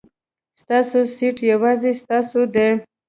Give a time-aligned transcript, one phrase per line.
[0.61, 2.69] ستاسو سېټ یوازې ستاسو دی.